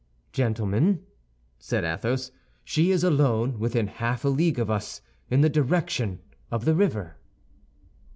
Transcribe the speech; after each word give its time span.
"Gentlemen," 0.31 1.03
said 1.59 1.83
Athos, 1.83 2.31
"she 2.63 2.89
is 2.89 3.03
alone 3.03 3.59
within 3.59 3.85
half 3.85 4.25
a 4.25 4.29
league 4.29 4.57
of 4.57 4.67
us, 4.71 5.03
in 5.29 5.41
the 5.41 5.47
direction 5.47 6.21
of 6.51 6.65
the 6.65 6.73
river." 6.73 7.17